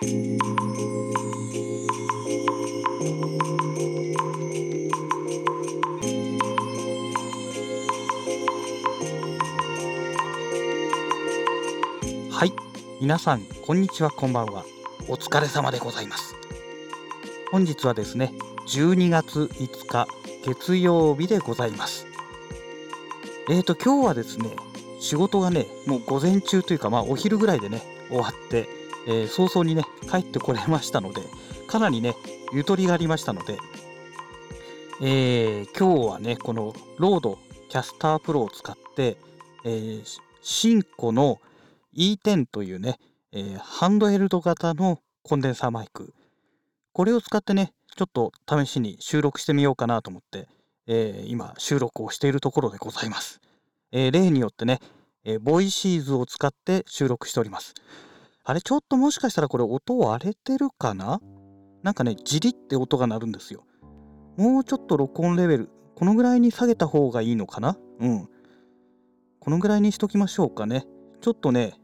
[0.00, 0.04] は
[12.44, 12.52] い。
[13.00, 14.12] 皆さんこんにちは。
[14.12, 14.64] こんばんは。
[15.08, 16.36] お疲れ様でございます。
[17.50, 18.32] 本日はですね
[18.68, 20.06] 12月5日
[20.44, 22.06] 月曜日でございます。
[23.50, 24.54] えーと今日はですね
[25.00, 28.77] 仕事がねもう午前中というかまあお昼ぐらいでね終わって、
[29.08, 31.22] えー早々にね帰ってこれましたので
[31.66, 32.14] かなりね
[32.52, 33.58] ゆとりがありましたので
[35.00, 39.16] えー今日はねこのロードキャスタープロを使って、
[39.64, 40.02] えー
[40.40, 41.40] シンコの
[41.96, 42.98] E10 というね、
[43.32, 46.14] えーハンドヘルド型のコンデンサーマイク
[46.92, 50.48] これを使ってねちょっと試しに収録してみようかなと思って、
[50.86, 53.40] えー今収録をしているところでございます、
[53.90, 54.80] えー例によってね、
[55.24, 57.74] えーボイシーズを使って収録しております。
[58.48, 61.20] あれちょっともしかしたらこれ音割れてるかな？
[61.82, 63.66] なんかねジリって音が鳴るんですよ。
[64.38, 67.76] もうちょっと録音レベルこのぐらいに下げた方がいいのかな？
[68.00, 68.28] うん。
[69.38, 70.86] このぐらいにしときましょうかね。
[71.20, 71.74] ちょっとね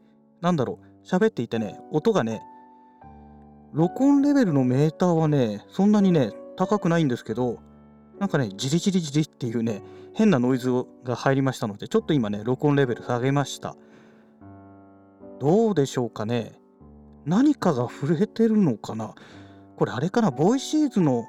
[0.41, 1.07] なんだろう。
[1.07, 2.41] 喋っていてね音がね
[3.71, 7.59] 録音レベルのメーターはねそんなにね高くないんですけど
[8.17, 9.83] なんかねジリジリジリっていうね
[10.15, 10.71] 変なノイズ
[11.03, 13.75] が入りましたのでちょっと今ね録音レベル下げました。
[15.39, 16.53] どうでしょうかね。
[17.25, 19.15] 何かが触れてるのかな。
[19.77, 20.31] これあれかな。
[20.31, 21.25] ボイシーズの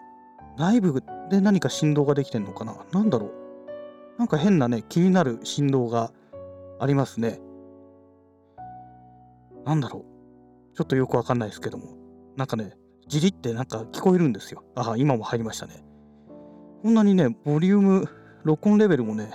[0.58, 2.76] 内部で何か振動ができてんのかな。
[2.92, 3.32] なんだろう。
[4.18, 6.12] なんか変なね気になる振動が
[6.78, 7.40] ありますね。
[9.64, 10.04] なんだろ
[10.72, 10.76] う。
[10.76, 11.96] ちょっとよくわかんないですけども。
[12.36, 12.76] なんかね
[13.08, 14.64] ジリってなんか聞こえるんですよ。
[14.74, 15.84] ああ今も入りましたね。
[16.82, 18.08] こんなにねボリューム
[18.44, 19.30] 録音レベルもね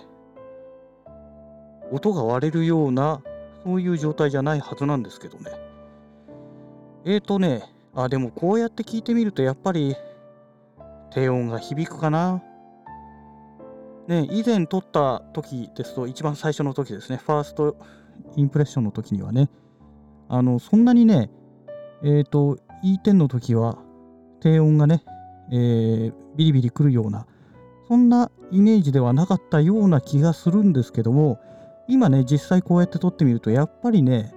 [1.91, 3.21] 音が割れるような
[3.63, 5.51] そういう状態じゃないはずなんですけどね。
[7.05, 9.95] えーとねあでもこうやって聞いてみるとやっぱり
[11.11, 12.41] 低音が響くかな。
[14.07, 17.17] ね以前撮った時ですと一番最初の時ですね。
[17.17, 17.75] ファースト
[18.35, 19.49] インプレッションの時にはね。
[20.29, 21.29] あのそんなにね
[22.03, 23.77] えっ、と E10 の時は
[24.39, 25.03] 低音がね、
[25.51, 27.25] えービリビリくるような
[27.87, 31.39] そんなイメージではなかったような気がするんですけども
[31.91, 34.33] 今ね実際こうやって撮ってみるとやっぱりね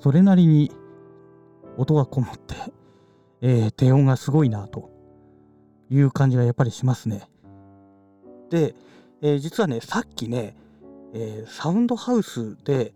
[0.00, 0.72] それなりに
[1.76, 2.56] 音がこもって、
[3.40, 4.90] えー低音がすごいなと
[5.90, 7.28] いう感じがやっぱりしますね。
[8.50, 8.74] で、
[9.22, 10.56] えー実はねさっきね、
[11.14, 12.94] えーサウンドハウスで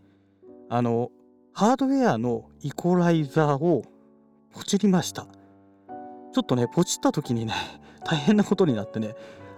[0.69, 1.13] あの
[1.53, 3.85] ハードウェアのイコライザーを
[4.53, 5.29] ポチりました。
[6.33, 7.55] ちょっとねポチった時にね
[8.05, 9.15] 大変なことになってね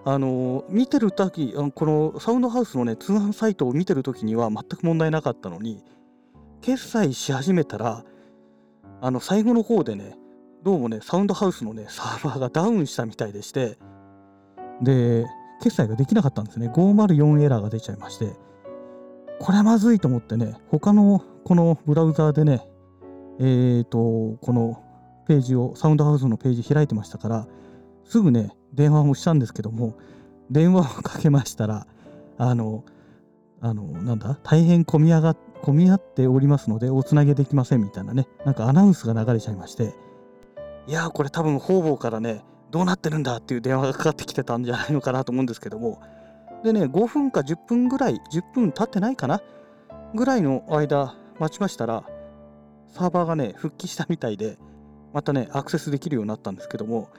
[0.09, 5.83] あの見てる時あのこのサウンドハウスのね通販サイトを見てる時には全く問題なかったのに
[6.61, 8.05] 決済し始めたら
[9.01, 10.17] あの最後の方でね
[10.63, 13.79] どうもねサウンドハウスのねサーバーがダウンしたみたいでして
[14.81, 15.27] で
[15.61, 16.69] 決済ができなかったんですね。
[16.69, 18.33] 504エラーが出ちゃいまして
[19.41, 22.63] これはまずいと思ってね他のこのブラウザーでね
[23.41, 24.85] えーとこの
[25.27, 27.49] ページをサウンドハウスのページ開いてましたから
[28.05, 29.95] すぐね電話もしたんですけども
[30.51, 31.87] 電話をかけましたら
[32.39, 32.85] あの
[33.61, 39.95] あのなんだ大変混み上が混み合っておりますのでおつなげできませんみたいなねなんかアナウンスが流れちゃいまして
[40.87, 46.01] いやーこれ多分方々からねどうなってるんだっていう電話がかかってきてたんじゃないのかなと思うんですけども
[46.63, 49.41] でね5分か10分ぐらい10分経ってないかな
[50.15, 52.05] ぐらいの間待ちましたら
[52.89, 54.59] サーバーがね復帰したみたいで
[55.13, 57.11] またねアクセスできるようになったんですけども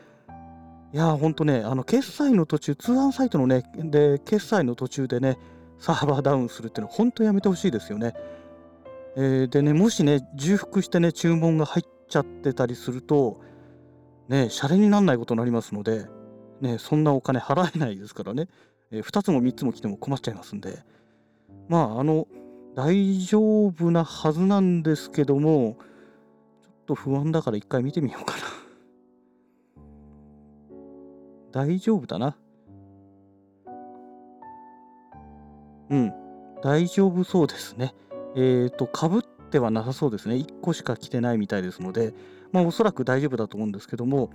[0.94, 5.38] いやーほんとねあの決済の途中通販サイトのねで決済の途中でね
[5.80, 8.14] サーバーダウンするっていうのは本当やめてほしいですよね、
[9.16, 13.42] えーでねもしね重複してね注文が入っちゃってたりすると
[14.28, 16.06] ねシャレにならないことになりますので
[16.62, 18.48] ねそんなお金払えないですからね、
[18.92, 20.80] え2つも3つも来ても困っちゃいますんで。
[21.70, 22.28] まああの
[22.76, 25.78] 大丈夫なはずなんですけども
[26.62, 28.67] ちょっと不安だから一回見てみようかな。
[31.58, 32.38] 大丈夫だな。
[35.90, 36.14] うん。
[36.62, 37.96] 大丈夫そうですね。
[38.36, 40.36] えっ、とかぶってはなさそうですね。
[40.36, 42.14] 1個しか来てないみたいですので
[42.52, 44.30] まあおそらく大丈夫だと思うんですけども。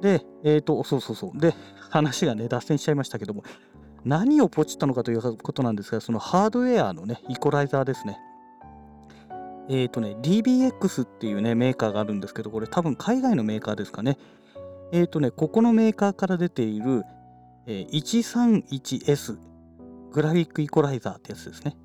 [0.00, 1.38] でえっ、とそうそうそう。
[1.38, 1.54] で
[1.90, 3.44] 話がね脱線しちゃいましたけども。
[4.06, 8.18] 何をポチったのかということなんですがそのハードウェアのねイコライザーですね。
[9.68, 14.16] えっ、とね DBX っていうねメーカーがあるんですけどこれ多分海外のメーカーですかね
[14.92, 17.04] えっ、とねここのメーカーから出ている、
[17.66, 19.38] えー 131S
[20.12, 21.76] グラフィックイコライザーってやつですね。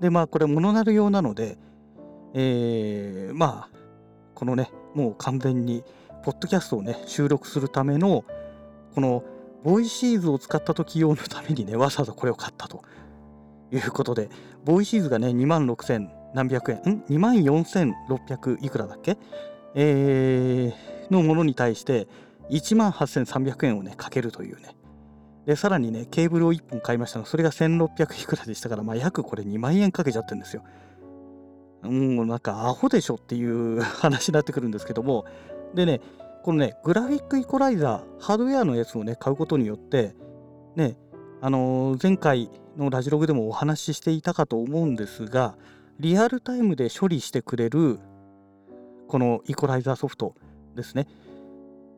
[0.00, 1.56] でまあこれモノラル用なので
[2.34, 3.76] えーまあ
[4.34, 5.82] このねもう完全に
[6.22, 8.24] ポッドキャストをね収録するための
[8.94, 9.24] この
[9.64, 12.82] ボイシーズを使った時用のためにねわざわざこれを買ったと。
[13.72, 14.28] いうことで
[14.64, 16.78] ボイシーズがね2万6000何百円。
[16.78, 19.16] ん？2万4600いくらだっけ？
[19.74, 22.06] えー、のものに対して
[22.50, 24.76] 1万8300円をねかけるというね。
[25.46, 30.62] でさらにねケーブルを1本買いましたがそれが1600いくらでしたからまあ約これ2万円かけちゃってるんですよ。
[31.82, 35.24] もうなんかアホでしょっていう話になってくるんですけども。
[35.74, 36.00] でね
[36.42, 40.14] このねグラフィックイコライザーハードウェアのやつをね買うことによって
[40.76, 40.96] ね
[41.40, 45.56] あのー、前回のラジログでもお話ししていたかと思うんですが
[45.98, 47.98] リアルタイムで処理してくれる
[49.08, 50.34] このイコライザーソフト
[50.74, 51.06] ですね。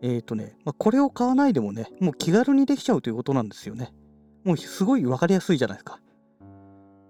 [0.03, 3.93] えっ、ー、とね、まあ、これを買わないでもねもう気軽にできちゃうということなんですよね。
[4.45, 6.01] もうすごい分かりやすいじゃないですか。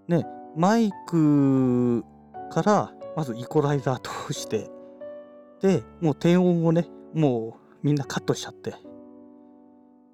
[0.09, 0.27] ね
[0.57, 2.03] マイク
[2.51, 4.71] からまずイコライザー通して
[5.61, 8.75] でもう低音をねもうみんなカットしちゃって。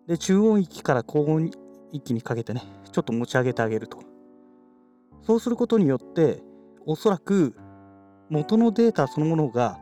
[0.06, 1.50] で中音域から高音
[1.93, 2.62] 域にかけてね
[2.93, 3.99] ちょっと持ち上げてあげると。
[5.23, 6.43] そうすることによって
[6.85, 7.56] おそらく
[8.29, 9.79] 元のデータそのものが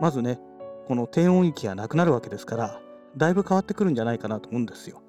[0.00, 0.38] まずね
[0.86, 2.80] この低音域がなくなるわけですから
[3.16, 5.02] だいぶ変わってくるんじゃないかなと思うんですよ。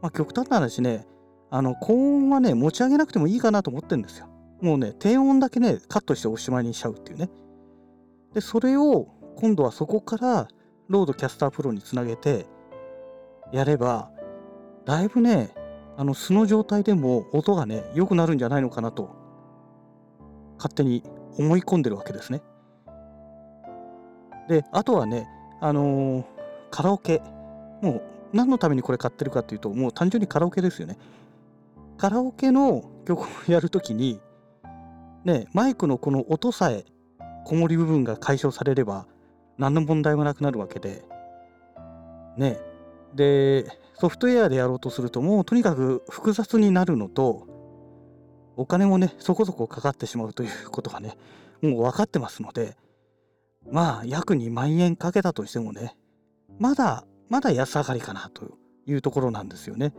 [0.00, 1.06] まあ、極端な話ね
[1.50, 4.28] あの高音はね持ち上げなくてもいいかなと思ってるんですよ。
[4.60, 7.30] もうね低音だけねカットしておしまいにしちゃうっていうね。
[8.32, 10.48] でそれを今度はそこから
[10.88, 12.46] ロードキャスタープロにつなげて
[13.52, 14.10] やれば
[14.84, 15.54] だいぶね
[15.96, 19.14] あの素の状態でも音がね良くなるんじゃないのかなと
[20.56, 21.04] 勝手に
[21.38, 22.42] 思い込んでるわけですね。
[24.48, 25.28] であとはね
[25.60, 26.24] あのー、
[26.70, 27.22] カラオケ。
[27.82, 28.02] もう
[28.32, 30.96] 何のためにこれ買ってるかっていうともう単純にカラオケですよね。
[31.98, 34.20] カラオケの曲をやるときに
[35.24, 36.84] ねマイクのこの音さえ
[37.44, 39.06] こもり部分が解消されれば
[39.58, 41.04] 何の問題もなくなるわけで。
[42.36, 42.58] ね。
[43.14, 47.46] でソフトウェアでやろうとするともうとにかく複雑になるのと
[48.56, 51.16] お金もねそこそこかかってしまうということがね
[51.62, 52.76] もう分かってますので
[53.70, 55.96] まあ約2万円かけたとしてもね
[56.58, 59.94] まだまだ安上がりかなというところなんですよね。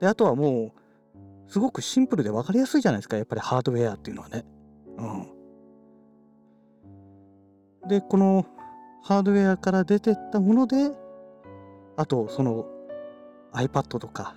[0.00, 4.44] であとはもうすごくシンプルで分かりやすいじゃないですかやっぱりハードウェアっていうのはね。
[7.82, 8.46] うん、でこの
[9.02, 10.90] ハードウェアから出てったもので
[11.96, 12.66] あとその
[13.52, 14.36] iPad とか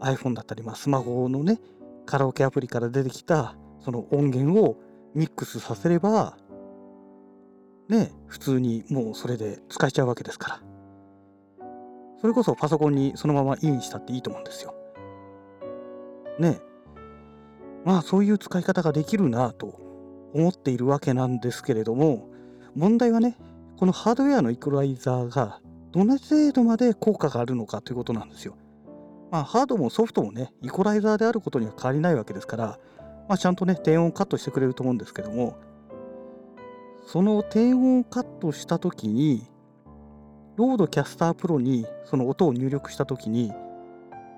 [0.00, 1.58] iPhone だったり、まあ、スマホのね
[2.06, 4.76] カラオケアプリから出てきたその音源を
[5.14, 6.36] ミックスさせれば
[7.92, 10.60] ね普通にもうそれで使えちゃうわけですから。
[12.20, 14.74] それこそパソコンにそのままインしたっていいと思うんですよ。
[16.38, 16.60] ね。
[17.84, 19.78] まあそういう使い方ができるなと
[20.32, 22.28] 思っているわけなんですけれども
[22.74, 23.36] 問題はね
[23.76, 25.60] このハードウェアのイコライザーが
[25.90, 28.56] どの程度まで効果があるのかということなんですよ。
[29.30, 32.78] まあ、ハードもソフトもね、イコライザーであることには変わりないわけですから、
[33.28, 35.56] まあ、ちゃんとね、低音カットしてくれると思うんですけども、
[37.04, 39.46] その低音をカットしたときに、
[40.56, 43.52] ロードキャスタープロにその音を入力したときに、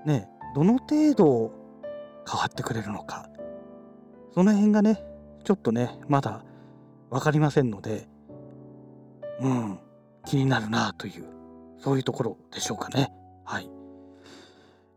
[0.04, 1.52] ね、どの程度
[2.30, 3.28] 変わってくれるのか、
[4.34, 5.02] その辺がね、
[5.44, 6.44] ちょっとね、まだ
[7.10, 8.08] 分かりませんので、
[9.40, 9.78] うん、
[10.26, 11.26] 気になるなという、
[11.78, 13.12] そういうところでしょうかね。
[13.44, 13.70] はい。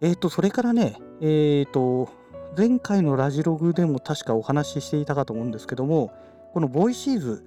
[0.02, 2.10] えっ、ー、と、それからね、えっ、ー、と、
[2.58, 6.14] 前回のラジログでも確かお話ししていたかと思うんですけども、
[6.54, 7.46] このボイシーズ、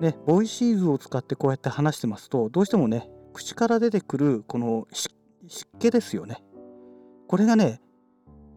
[0.00, 5.14] ね、ボイシーズを使ってこうやって話してますと、どうしてもね、口から出てくるこの湿
[5.78, 6.42] 気ですよね。
[7.26, 7.80] これがね、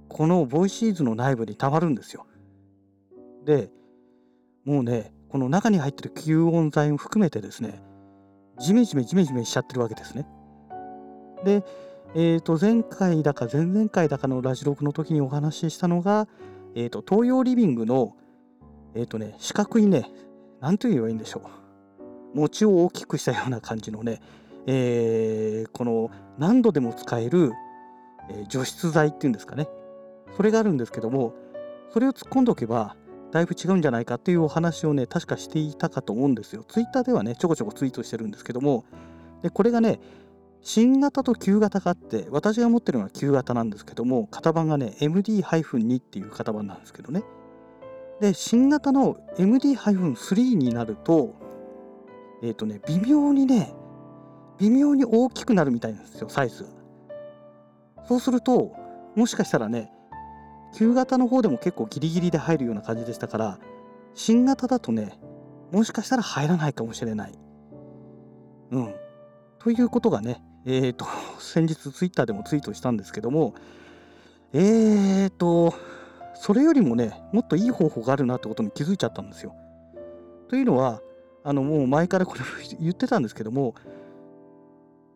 [0.08, 2.28] このボイシーズの内部にたまるんですよ。
[3.46, 3.72] で、
[4.66, 7.82] もうね、この中に入ってる吸音材も含めてですね、
[8.60, 10.28] ジメジメジメジメしちゃってるわけですね。
[11.44, 11.64] で、
[12.14, 16.28] えー、と前回だか前々回だかのラジログの時にお話ししたのが、
[16.76, 18.16] えー、と東洋リビングの、
[18.94, 20.12] えー、とね、四角いね、
[20.62, 21.42] なんと言えばいいんでしょ
[22.34, 22.38] う。
[22.38, 24.22] 餅を大きくしたような感じのね、
[24.68, 27.52] えー、この何度でも使える、
[28.30, 29.68] え、除湿剤っていうんですかね。
[30.38, 31.34] それがあるんですけども、
[31.92, 32.96] それを突っ込んでおけば、
[33.32, 36.64] だいぶ違うんじゃないかっていうお話をね、確かしていたかと思うんですよ。
[36.68, 38.86] ツイッターではね、ちょこちょこツイートしてるんですけども、
[39.42, 40.00] でこれがね、
[40.62, 47.24] 新型と旧型があって、私が持ってるのは旧型なんですけども、型番がね、MD-2 っていう型番なんですけどね。
[48.22, 51.36] で、新型の MD-3 になると、
[52.42, 53.74] えっ、ー、とね、微妙にね、
[54.60, 56.66] 微妙に大きくなるみたいなんですよ、サイズ。
[58.08, 58.74] そうすると、
[59.16, 59.92] もしかしたらね、
[60.74, 63.60] 旧型の方でも結構ギリギリで入るような感じでしたから、
[64.14, 65.20] 新型だとね
[65.72, 67.34] もしかしたら入らないかもしれない
[68.72, 68.96] うん
[69.60, 71.06] ということがねえっ、ー、と
[71.40, 73.56] 先日ツイッターでもツイートしたんですけども
[74.54, 75.74] えーと
[76.42, 79.54] それよりもねもっといい方法があるなってことに気づいちゃったんですよ
[80.50, 81.00] というのは
[81.44, 82.42] あのもう前からこれ
[82.82, 83.76] 言ってたんですけども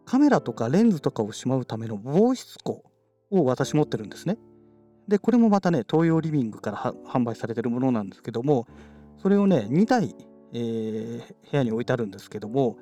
[0.06, 2.84] カメラとかレンズとかをしまうための防湿庫
[3.32, 4.38] を私持ってるんですね。
[5.08, 6.78] で、これもまたね、東洋リビングから
[7.08, 8.68] 販売されてるものなんですけども、
[9.18, 10.16] それをね、2台、
[10.54, 12.78] えー、部屋に置いてあるんですけども、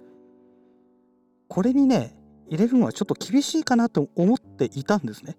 [1.48, 2.16] これにね、
[2.50, 5.38] 入れるのはちょっと厳しいかなと思っていたんですね。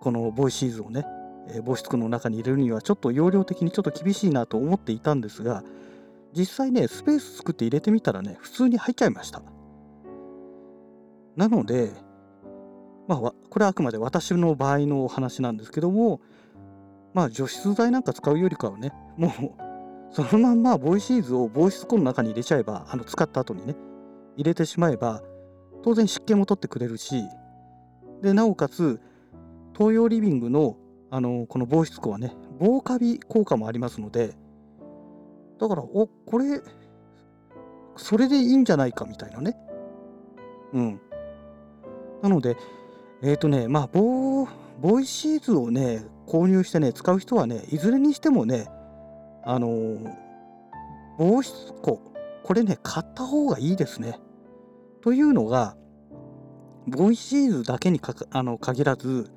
[0.00, 1.04] このボイシーズをね、
[1.48, 5.62] え、防湿庫の中に入れるにはちょっと容量的にちょっと厳しいなと思っていたんですが、
[6.34, 9.42] 実際ね、スペース作って入れてみたらね、普通に入っちゃいました。
[11.36, 11.90] なので、
[13.06, 16.20] まあ、これはあくまで私の場合のお話なんですけども、
[17.14, 19.32] まあ、除湿剤なんか使うよりかはね、もう、
[20.12, 23.76] そのまんまボイシーズを防湿庫の中に入れちゃえば、あの使った後にね、
[24.36, 25.22] 入れてしまえば、
[25.82, 27.24] 当然湿気も取ってくれるし、
[28.22, 29.00] で、なおかつ、
[29.76, 30.76] 東洋リビングの
[31.10, 34.34] あのこの防湿庫はね、防カビ効果もありますので、
[35.58, 36.60] だから、おこれ、
[37.96, 39.56] それでいいんじゃないかみたいなね。
[40.72, 41.00] うん。
[42.22, 42.56] なので、
[43.22, 44.46] えっ、ー、とね、まあ、ボ
[44.80, 48.68] ボイシーズをね、購入してね、使う人はね、いずれにしてもね、
[49.44, 50.14] あのー、
[51.18, 52.00] 防湿庫、
[52.44, 54.20] これね、買った方がいいですね。
[55.00, 55.76] というのが、
[56.86, 59.30] ボイシーズだけにかあの限らず、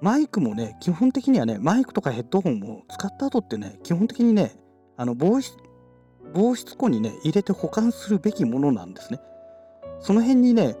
[0.00, 4.56] マイクもね、基本的にはね、マイクとかヘッドホンも使った後ってね、基本的にね、
[4.96, 5.56] あの防湿
[6.32, 9.20] 防湿庫にね、入れて保管するべきものなんですね。
[10.00, 10.76] その辺にね、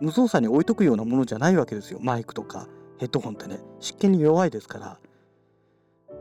[0.00, 1.98] 無造作に置いとくようなものじゃないわけですよ。
[2.02, 2.68] マイクとか
[2.98, 3.60] ヘッドホンってね。
[3.80, 4.98] 湿気に弱いですから。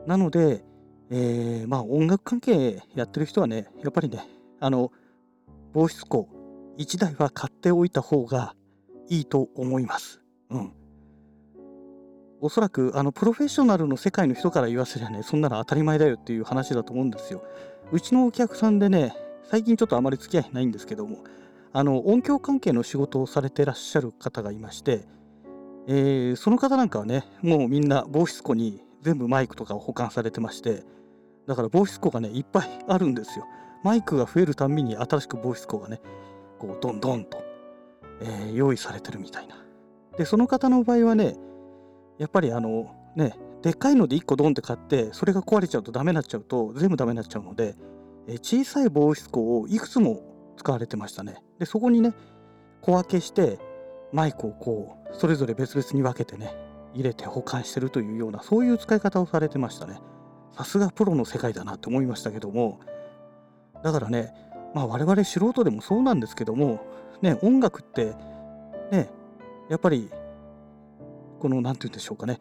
[0.05, 0.63] なので、
[1.09, 4.25] えー、まあ音楽関係やってる人はねやっぱりね
[4.59, 4.91] あの
[5.73, 6.29] 防湿庫
[6.77, 8.55] 1台は買っておいた方が
[9.09, 10.21] いいと思います。
[10.49, 10.73] うん。
[12.43, 17.43] おそらくあのプロフェッショナルの世界の人から言わせりゃねそんなの当たり前だよっていう話だと思うんですよ。
[17.91, 21.23] うちのお客さんでね最近ちょっとあまり付き合いないんですけども
[21.71, 25.05] あの音響関係の仕事をされてらっしゃる方がいまして、
[25.87, 30.83] えー、その方なんかはねもうみんな防湿庫に全部マイクとかを保管されてまして
[31.47, 33.45] だから防湿庫がねいっぱいあるんですよ。
[33.83, 36.01] マイクが増えるたんびに新しく防湿庫がね
[36.57, 37.43] こうどんどんと、
[38.21, 39.57] えー、用意されてるみたいな。
[40.17, 41.35] でその方の場合はね
[42.21, 47.75] やっぱりあのねでっかいので1個ドンって買ってそれが壊れちゃうとダメになっちゃうと全部ダメになっちゃうので、
[48.27, 50.21] え、小さい防湿庫をいくつも
[50.57, 51.41] 使われてましたね。
[51.59, 52.13] で、そこにね、
[52.81, 53.59] 小分けして、
[54.11, 56.53] マイクをこう、それぞれ別々に分けてね、
[56.93, 59.99] 入れて保管してるというような、そういう使い方をされてましたね。
[60.53, 62.79] さすがプロの世界だなって思いましたけども、
[63.83, 64.33] だからね、
[64.75, 66.85] まあ我々素人でもそうなんですけども、
[67.21, 68.15] ね、音楽って、
[68.91, 69.09] ね、
[69.69, 70.09] やっぱり、
[71.41, 72.39] この、何て言うんでしょうかね、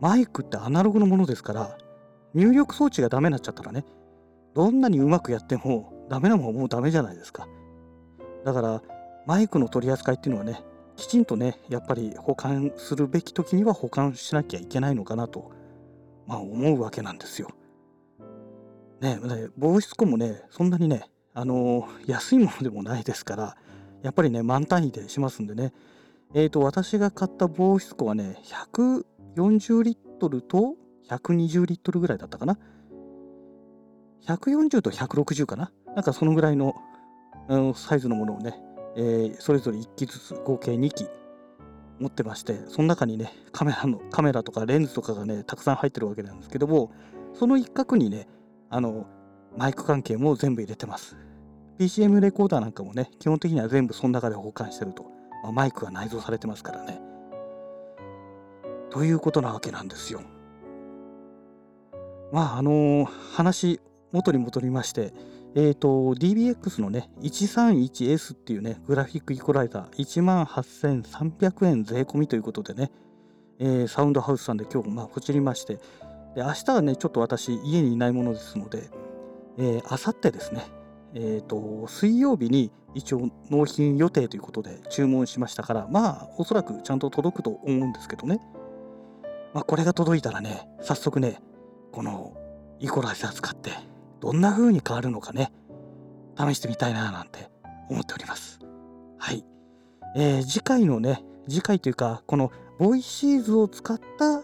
[0.00, 1.78] マイクってアナログのものですから、
[2.34, 3.84] 入力装置がダメになっちゃったらね、
[4.54, 7.46] どんなにうまくやっても、ダメなもんもうダメじゃないですか。
[8.44, 8.82] だから
[9.26, 10.62] マイクの取り扱いっていうのはね、
[10.96, 15.52] きちんとね、やっぱり保管するべき時には保管しなきゃいけないのかなと、
[16.26, 17.50] まあ思うわけなんですよ。
[19.00, 19.18] ね、
[19.56, 23.56] 防湿庫もね、そんなにね、あのー、安いものでもないですから、
[24.02, 25.72] やっぱりね、満単位でしますんでね、
[26.34, 28.38] えっ、ー、と、私が買った防湿庫はね、
[29.36, 30.76] 140リットルと
[31.08, 32.58] 120リットルぐらいだったかな。
[34.26, 36.74] 140と160かななんかそのぐらいの、
[37.48, 38.62] うん、サイズのものをね、
[38.96, 41.08] えー、それぞれ1機ずつ合計2機
[41.98, 46.92] 持ってまして、その中にね、カメラの、カメラとかレンズとかがね、たくさん入ってるわけなんですけども、
[47.34, 48.28] その一角にね、
[48.70, 49.06] あの、
[49.56, 51.16] マイク関係も全部入れてます。
[51.78, 55.11] PCM レコーダーなんかもね、基本的には全部その中で保管してると。
[55.42, 57.00] まあ、マイクが内蔵されてますからね。
[58.90, 60.20] ということなわけなんですよ。
[62.32, 63.80] まあ、あのー、話、
[64.12, 65.12] 元に戻りまして、
[65.54, 72.90] え、ー、と、DBX のね、131S っていうね、グラフィックイコライザー、18,300円税込みということでね、
[73.58, 75.74] えー、サウンドハウスさんで今日、まあ、こちりまして、
[76.34, 78.90] で、明日はね、ちょっと私、家にいないものですので、
[79.58, 80.66] えー、あさってですね、
[81.14, 88.40] え、ー、と、水曜日に一応納品予定ということで注文しましたから、まあ、おそらくちゃんと届くと思うんですけどね。
[89.54, 91.40] まあ、これが届いたらね、早速ね、
[91.92, 92.34] この
[92.78, 93.70] イコライザー使って、
[94.20, 95.52] どんな風に変わるのかね、
[96.38, 97.50] 試してみたいななんて
[97.90, 98.60] 思っております。
[99.18, 99.44] はい。
[100.16, 104.42] えー、次回のね、次回というか、このボイシーズを使った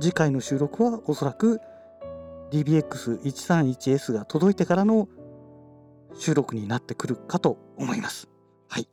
[0.00, 1.60] 次回の収録はおそらく
[2.50, 5.08] DBX131S が届いてからの
[6.14, 8.28] 収録になってくるかと思います。
[8.68, 8.88] はい。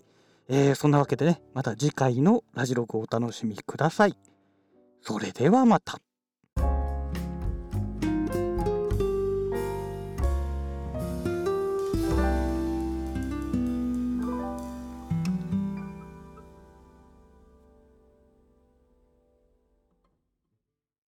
[0.48, 4.18] えー、そんなわけでね、また次回のラジログをお楽しみください。
[5.02, 6.00] それではまた。